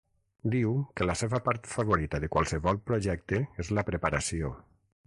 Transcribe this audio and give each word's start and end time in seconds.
Diu 0.53 0.71
que 0.99 1.07
la 1.09 1.15
seva 1.21 1.39
part 1.49 1.69
favorita 1.75 2.23
de 2.25 2.31
qualsevol 2.37 2.83
projecte 2.89 3.45
és 3.67 3.75
la 3.79 3.87
preparació. 3.93 4.57